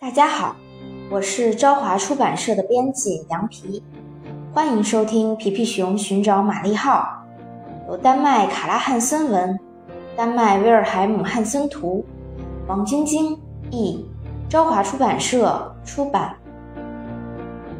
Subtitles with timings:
[0.00, 0.56] 大家好，
[1.10, 3.82] 我是朝华出版社的编辑杨皮，
[4.50, 7.06] 欢迎收听《皮皮熊寻找玛丽号》，
[7.90, 9.60] 由丹麦卡拉汉森文，
[10.16, 12.02] 丹麦威尔海姆汉森图，
[12.66, 13.38] 王晶晶
[13.70, 14.08] 译，
[14.48, 16.34] 朝华出版社出版。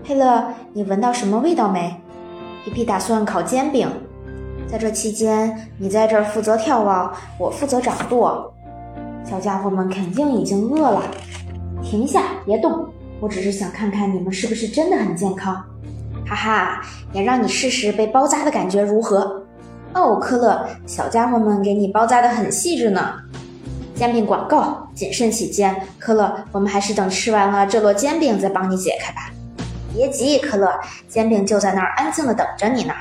[0.05, 1.99] 佩勒，你闻到什么味道没？
[2.67, 3.89] 皮皮打算烤煎饼，
[4.69, 8.53] 在这期间，你在这儿负责眺望，我负责掌舵。
[9.25, 11.03] 小家伙们肯定已经饿了。
[11.83, 12.87] 停下，别动！
[13.21, 15.55] 我只是想看看你们是不是真的很健康。
[16.27, 16.83] 哈哈，
[17.13, 19.43] 也让你试试被包扎的感觉如何？
[19.95, 23.15] 哦，科勒，小家伙们给你包扎的很细致呢。
[23.95, 29.31] 煎饼广告，谨慎起见，科勒，我们还是等吃完了这摞煎饼再帮你解开吧。
[29.93, 30.73] 别急，科勒，
[31.09, 32.95] 煎饼就在那儿安静的等着你呢。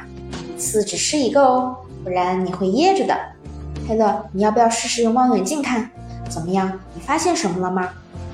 [0.56, 3.16] 一次只吃一个哦，不然你会噎着的。
[3.88, 5.90] 佩勒，你要不要试试用望远镜看？
[6.28, 6.72] 怎么样？
[6.96, 7.90] 你发现什么了吗？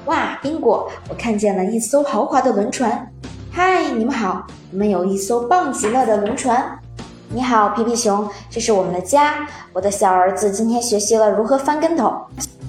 [0.06, 3.12] 哇，宾果，我看见了一艘豪华的轮船。
[3.52, 6.78] 嗨，你们好，我们有一艘棒极了的轮船。
[7.30, 9.48] 你好，皮皮熊，这是我们的家。
[9.74, 12.14] 我的小儿子今天学习了如何翻跟头，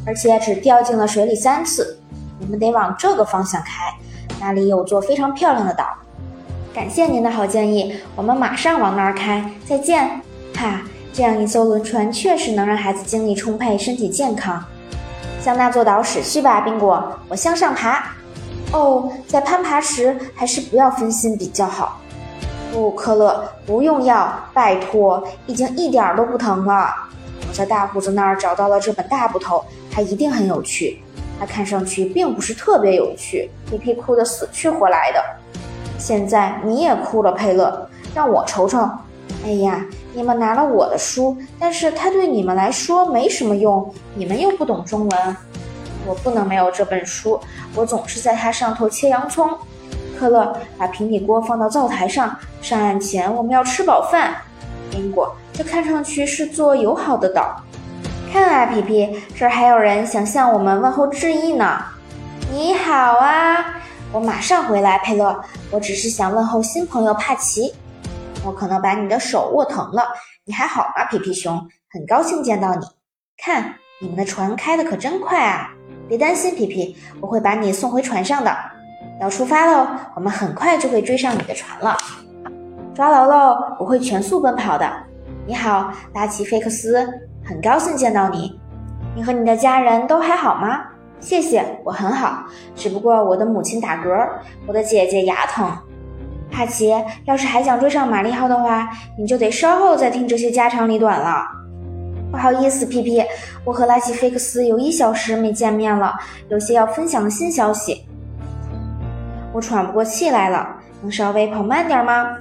[0.07, 1.99] 而且只掉进了水里三次。
[2.41, 3.95] 我们得往这个方向开，
[4.41, 5.85] 那里有座非常漂亮的岛。
[6.73, 9.45] 感谢您的好建议，我们马上往那儿开。
[9.67, 10.23] 再见。
[10.55, 10.81] 哈，
[11.13, 14.65] 这样一艘轮船确实能让孩子精力充沛，身体健康。
[15.47, 17.01] 向那座岛驶去吧，宾果。
[17.29, 18.05] 我向上爬。
[18.73, 22.01] 哦，在攀爬时还是不要分心比较好。
[22.73, 26.93] 不，科勒，不用药，拜托，已经一点都不疼了。
[27.49, 31.01] 我在大胡子那儿找到了这本大部头，它一定很有趣。
[31.39, 33.49] 它看上去并不是特别有趣。
[33.71, 35.23] 皮皮哭得死去活来的。
[35.97, 38.81] 现在你也哭了，佩勒，让我瞅瞅。
[39.45, 39.87] 哎呀，
[40.17, 45.37] 你们拿了我的书，但是它对你们来说没什么用，你们又不懂中文。
[46.07, 47.39] 我不能没有这本书，
[47.75, 49.47] 我总是在它上头切洋葱。
[50.19, 54.35] 科勒，把平底锅放到灶台上，上岸前我们要吃饱饭。
[54.91, 57.55] 苹果，这看上去是座友好的岛。
[58.33, 61.79] 看啊，皮皮，这儿还有人想向我们问候致意呢。
[62.51, 63.83] 你好啊，
[64.13, 65.39] 我马上回来，佩勒。
[65.71, 67.75] 我只是想问候新朋友帕奇。
[68.47, 70.05] 我可能把你的手握疼了，
[70.45, 71.69] 你还好吗，皮皮熊？
[71.91, 72.87] 很高兴见到你。
[73.37, 75.71] 看，你们的船开的可真快啊！
[76.09, 78.57] 别担心，皮皮，我会把你送回船上的。
[79.21, 81.97] 要出发喽，我们很快就会追上你的船了。
[82.95, 84.89] 抓牢喽，我会全速奔跑的。
[85.45, 87.05] 你好，拉奇菲克斯，
[87.45, 88.61] 很高兴见到你。
[89.17, 90.85] 你和你的家人都还好吗？
[91.19, 92.45] 谢谢，我很好，
[92.77, 94.29] 只不过我的母亲打嗝，
[94.67, 95.77] 我的姐姐牙疼。
[96.51, 101.45] 帕奇，要是还想追上玛丽号的话，你就得稍后再听这些家长里短了。
[102.31, 103.23] 不好意思，皮皮，
[103.65, 106.15] 我和拉奇菲克斯有一小时没见面了，
[106.49, 108.07] 有些要分享的新消息。
[109.53, 112.37] 我喘不过气来了，能稍微跑慢点吗？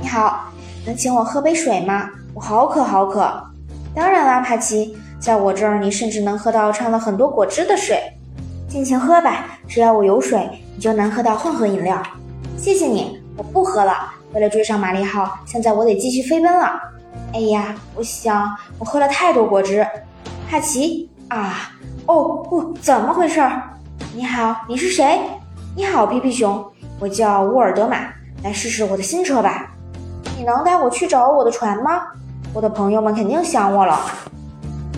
[0.00, 0.50] 你好，
[0.86, 2.10] 能请我喝杯水吗？
[2.34, 3.30] 我好渴，好渴。
[3.94, 8.00] 当然啦，帕奇，在我这儿你甚至能喝到掺了很多果汁的水。
[8.66, 12.02] 尽情喝吧，只要我有水，你就能喝到混合饮料。
[12.56, 13.21] 谢谢你。
[13.42, 14.12] 不喝了。
[14.32, 16.80] 为了追上玛丽号，现在我得继续飞奔了。
[17.34, 19.86] 哎呀，我想我喝了太多果汁。
[20.48, 21.70] 帕奇啊，
[22.06, 23.40] 哦不，怎么回事？
[24.14, 25.18] 你好，你是谁？
[25.74, 26.64] 你好，皮皮熊，
[27.00, 27.96] 我叫沃尔德玛。
[28.44, 29.70] 来试试我的新车吧。
[30.36, 32.02] 你能带我去找我的船吗？
[32.52, 34.00] 我的朋友们肯定想我了。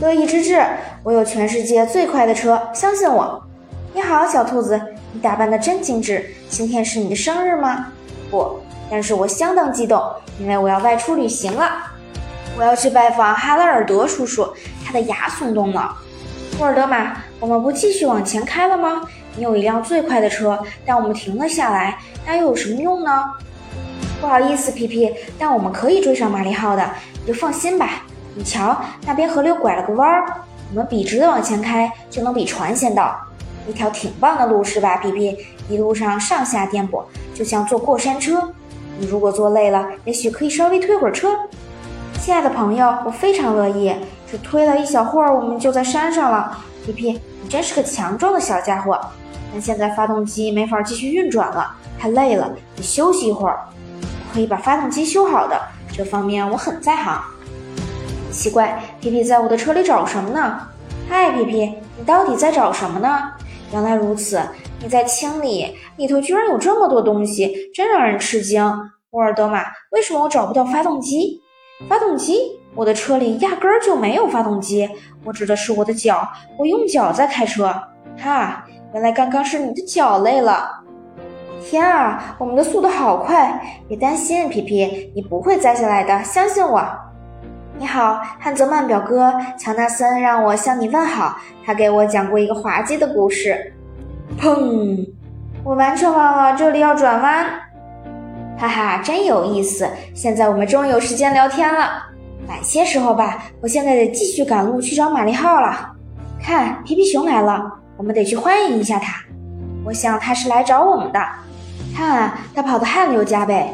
[0.00, 0.64] 乐意之至，
[1.02, 3.40] 我有全世界最快的车，相信我。
[3.92, 4.80] 你好，小兔子，
[5.12, 6.34] 你打扮的真精致。
[6.48, 7.86] 今天是你的生日吗？
[8.30, 10.02] 不，但是我相当激动，
[10.38, 11.70] 因为我要外出旅行了。
[12.56, 14.48] 我要去拜访哈拉尔德叔叔，
[14.84, 15.96] 他的牙松动了。
[16.60, 19.02] 沃尔德玛，我们不继续往前开了吗？
[19.36, 23.24] 你有一辆最快的车，但我们停了下来，那又有什么用呢？
[24.20, 26.88] 不好意思，皮皮，但我们可以追上玛丽号的，
[27.20, 28.04] 你就放心吧。
[28.36, 30.24] 你瞧，那边河流拐了个弯儿，
[30.70, 33.20] 我们笔直的往前开，就能比船先到。
[33.66, 35.36] 一条挺棒的路是吧，皮皮？
[35.68, 37.02] 一路上上下颠簸。
[37.34, 38.48] 就像坐过山车，
[38.98, 41.36] 你如果坐累了，也许可以稍微推会儿车。
[42.20, 43.94] 亲爱的朋友，我非常乐意。
[44.30, 46.56] 只推了一小会儿，我们就在山上了。
[46.86, 48.98] 皮皮，你真是个强壮的小家伙。
[49.52, 53.60] 但现在发动机没法继续运转了，太累了，你休息一会儿。
[54.00, 55.60] 我可以把发动机修好的，
[55.92, 57.22] 这方面我很在行。
[58.32, 60.60] 奇怪，皮皮在我的车里找什么呢？
[61.08, 63.32] 嗨，皮皮，你到底在找什么呢？
[63.72, 64.40] 原来如此。
[64.84, 68.62] 你在清理，里头居然有这么多东西，真让人吃惊。
[69.12, 71.40] 沃尔德玛，为什么我找不到发动机？
[71.88, 72.60] 发动机？
[72.74, 74.86] 我的车里压根儿就没有发动机。
[75.24, 76.28] 我指的是我的脚，
[76.58, 77.74] 我用脚在开车。
[78.18, 80.68] 哈，原来刚刚是你的脚累了。
[81.62, 83.58] 天啊，我们的速度好快！
[83.88, 86.86] 别担心，皮皮，你不会栽下来的，相信我。
[87.78, 91.38] 你好，汉泽曼表哥，乔纳森让我向你问好。
[91.64, 93.73] 他给我讲过一个滑稽的故事。
[94.44, 95.08] 砰！
[95.64, 97.46] 我完全忘了这里要转弯。
[98.58, 99.88] 哈哈，真有意思！
[100.14, 102.02] 现在我们终于有时间聊天了。
[102.46, 105.92] 晚些时候吧，我现在得继续赶路去找玛丽号了。
[106.40, 109.18] 看，皮皮熊来了，我们得去欢迎一下他。
[109.82, 111.18] 我想他是来找我们的。
[111.96, 113.66] 看，他跑得汗流浃背。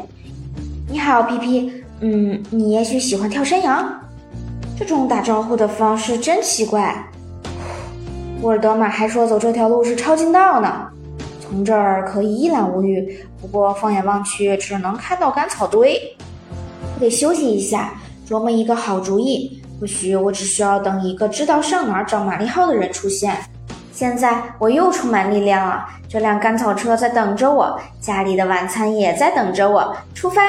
[0.89, 1.83] 你好，皮皮。
[1.99, 3.93] 嗯，你也许喜欢跳山羊。
[4.79, 6.95] 这种打招呼的方式真奇怪。
[8.41, 10.87] 沃尔德玛还说走这条路是超近道呢，
[11.39, 13.23] 从这儿可以一览无余。
[13.39, 16.01] 不过放眼望去，只能看到干草堆。
[16.95, 17.93] 我得休息一下，
[18.27, 19.61] 琢磨一个好主意。
[19.79, 23.35] 或许我只需要等一个知道上哪儿找玛丽号的人出现。
[23.93, 25.85] 现在我又充满力量了。
[26.09, 29.95] 这辆干草车在等着我，家里的晚餐也在等着我。
[30.15, 30.41] 出发。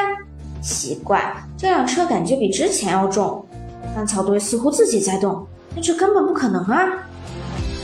[0.62, 1.20] 奇怪，
[1.58, 3.44] 这辆车感觉比之前要重。
[3.94, 6.88] 干草堆似乎自己在动，但这根本不可能啊！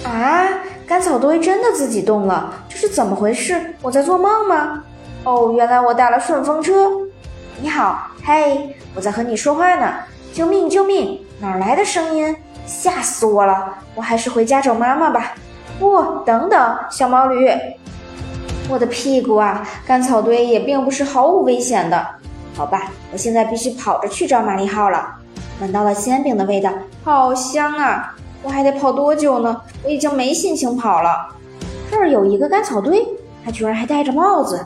[0.05, 0.47] 啊，
[0.87, 3.75] 干草堆真的自己动了，这是怎么回事？
[3.83, 4.83] 我在做梦吗？
[5.25, 6.91] 哦，原来我搭了顺风车。
[7.61, 9.95] 你好，嘿，我在和你说话呢。
[10.33, 10.71] 救命！
[10.71, 11.21] 救命！
[11.41, 12.35] 哪来的声音？
[12.65, 13.75] 吓死我了！
[13.95, 15.33] 我还是回家找妈妈吧。
[15.81, 17.51] 不，等等，小毛驴，
[18.69, 19.67] 我的屁股啊！
[19.87, 22.07] 干草堆也并不是毫无危险的。
[22.55, 25.15] 好吧，我现在必须跑着去找玛丽号了。
[25.61, 26.71] 闻到了煎饼的味道，
[27.03, 28.15] 好香啊！
[28.43, 29.61] 我还得跑多久呢？
[29.83, 31.35] 我已经没心情跑了。
[31.91, 33.07] 这儿有一个干草堆，
[33.45, 34.65] 他居然还戴着帽子。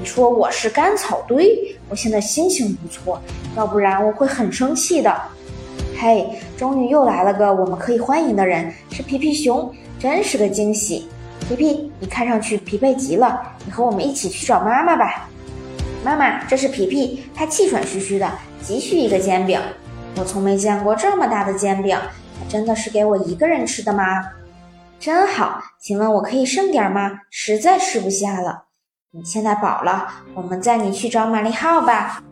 [0.00, 1.76] 你说我是干草堆？
[1.88, 3.20] 我现在心情不错，
[3.56, 5.14] 要不然我会很生气的。
[5.98, 11.08] 嘿，终于又来了个我们可以欢迎的人，是皮皮熊，真是个惊喜。
[11.48, 15.28] 皮皮，你看上去疲惫极了，你和我们一起去找妈妈吧。
[16.04, 18.30] 妈妈，这是皮皮，他气喘吁吁的，
[18.62, 19.60] 急需一个煎饼。
[20.16, 21.98] 我从没见过这么大的煎饼，
[22.48, 24.04] 真的是给我一个人吃的吗？
[24.98, 27.10] 真好，请问我可以剩点吗？
[27.30, 28.64] 实在吃不下了。
[29.10, 32.22] 你现在饱了，我们载你去找玛丽号吧。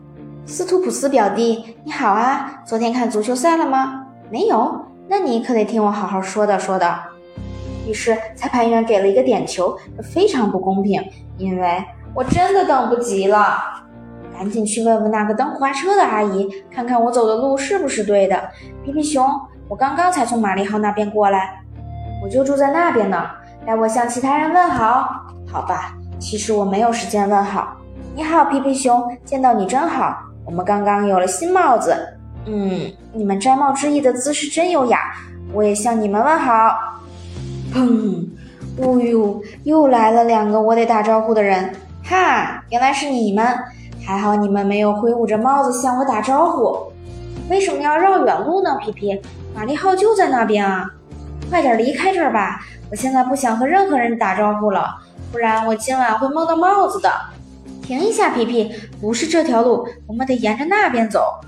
[0.45, 4.07] 斯图普斯表弟，你好啊，昨天看足球赛了吗？
[4.31, 6.99] 没有，那你可得听我好好说道说道。
[7.87, 11.01] 于是裁判员给了一个点球，这非常不公平，
[11.37, 11.83] 因为。
[12.15, 13.59] 我真的等不及了，
[14.33, 18.49] 赶紧去问问那个蹬花车的阿姨，看看我走的路是不是对的。
[18.83, 19.23] 皮皮熊，
[19.69, 21.61] 我刚刚才从玛丽号那边过来，
[22.23, 23.25] 我就住在那边呢。
[23.65, 25.93] 带我向其他人问好，好吧？
[26.19, 27.75] 其实我没有时间问好。
[28.15, 30.17] 你好，皮皮熊，见到你真好。
[30.45, 31.93] 我们刚刚有了新帽子，
[32.45, 34.99] 嗯，你们摘帽之意的姿势真优雅。
[35.51, 36.53] 我也向你们问好。
[37.73, 38.25] 砰！
[38.77, 41.73] 哦呦，又来了两个我得打招呼的人。
[42.05, 43.45] 哈，原来是你们！
[44.05, 46.93] 还好你们没有挥舞着帽子向我打招呼。
[47.49, 48.77] 为什么要绕远路呢？
[48.81, 49.21] 皮皮，
[49.55, 50.89] 玛丽号就在那边啊！
[51.49, 52.59] 快点离开这儿吧，
[52.91, 54.97] 我现在不想和任何人打招呼了，
[55.31, 57.09] 不然我今晚会梦到帽子的。
[57.81, 61.39] 停一下，皮皮，不是这条路，我们得沿着那边走。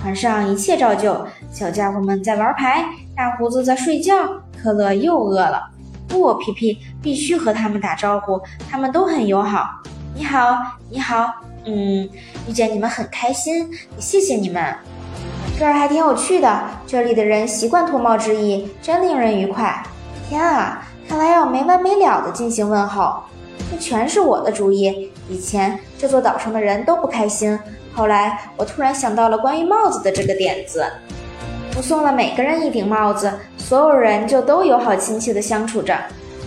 [0.00, 2.84] 船上一切照旧，小家伙们在玩牌，
[3.16, 4.14] 大胡子在睡觉，
[4.62, 5.68] 可乐又饿了。
[6.06, 8.40] 不，皮皮必须和他们打招呼，
[8.70, 9.82] 他们都很友好。
[10.14, 10.56] 你好，
[10.88, 12.08] 你好，嗯，
[12.48, 13.68] 遇见你们很开心，
[13.98, 14.72] 谢谢你们。
[15.58, 19.82] 这儿还挺有趣的，这里的人习惯脱帽致意，真令人愉快。
[20.28, 23.24] 天啊，看来要没完没了的进行问候，
[23.68, 25.10] 这全是我的主意。
[25.28, 27.58] 以前这座岛上的人都不开心，
[27.92, 30.86] 后来我突然想到了关于帽子的这个点子，
[31.76, 35.92] 我送了每个人一顶帽子，所有人就都友好亲切地相处着。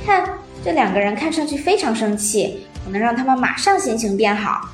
[0.06, 0.24] 看，
[0.64, 2.66] 这两个人看上去非常生气。
[2.86, 4.70] 我能让他们马上心情变好，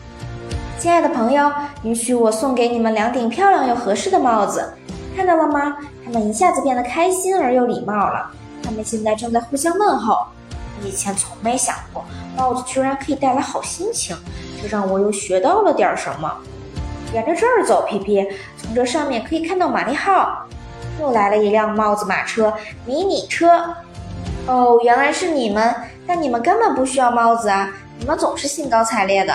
[0.79, 4.74] 亲爱的朋友，允许我送给你们两顶漂亮又合适的帽子，
[5.15, 5.75] 看到了吗？
[6.05, 8.29] 他们一下子变得开心而又礼貌了。
[8.63, 10.19] 他们现在正在互相问候。
[10.84, 12.05] 以前从没想过
[12.38, 14.15] 帽子居然可以带来好心情，
[14.62, 16.31] 这让我又学到了点什么。
[17.12, 18.24] 沿着这儿走，皮皮，
[18.55, 20.46] 从这上面可以看到玛丽号。
[21.01, 22.53] 又来了一辆帽子马车，
[22.86, 23.75] 迷你车。
[24.46, 27.74] 哦，原来是你们，但你们根本不需要帽子啊。
[27.98, 29.34] 你们总是兴高采烈的。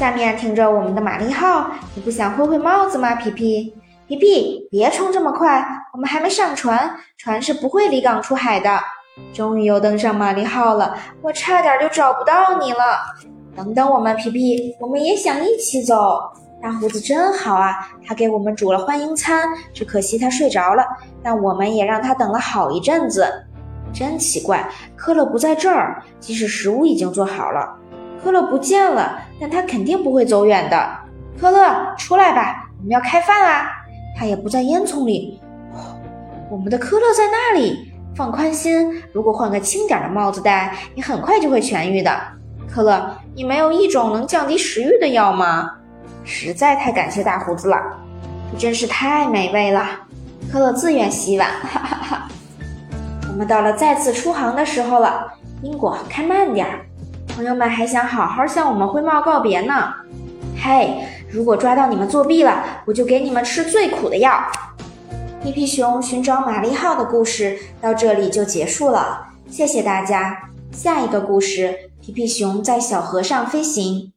[0.00, 3.74] 下面停着我们的玛丽号，你不想挥挥帽子吗，皮皮？
[4.08, 8.80] 皮皮，别冲这么快，我们还没上船，船是不会离港出海的。
[9.30, 12.98] 终于又登上玛丽号了，我差点就找不到你了。
[13.54, 16.18] 等等我们，皮皮，我们也想一起走。
[16.62, 20.82] 大胡子真好啊，他给我们煮了欢迎餐，只可惜他睡着了，
[21.22, 23.30] 但我们也让他等了好一阵子。
[23.92, 24.66] 真奇怪，
[24.96, 27.76] 科勒不在这儿，即使食物已经做好了，
[28.22, 30.90] 科勒不见了，但他肯定不会走远的。
[31.40, 33.70] 科勒，出来吧，我们要开饭啦！
[34.18, 35.40] 他也不在烟囱里。
[36.50, 37.86] 我们的科勒在那里。
[38.16, 42.10] 放宽心，如果换个轻点的帽子戴，你很快就会痊愈的。
[42.68, 45.70] 科勒，你没有一种能降低食欲的药吗？
[46.22, 47.76] 实在太感谢大胡子了，
[48.52, 49.86] 这真是太美味了。
[50.52, 52.28] 科勒自愿洗碗，哈哈哈。
[53.32, 56.84] 我们到了再次出航的时候了，宾果，开慢点儿。
[57.28, 59.94] 朋友们还想好好向我们灰帽告别呢。
[60.62, 64.42] 嘿，如果抓到你们作弊了，我就给你们吃最苦的药。
[65.42, 70.50] 皮皮熊寻找玛丽号的故事到这里就结束了，谢谢大家。
[70.70, 74.12] 下一个故事，皮皮熊在小河上飞行。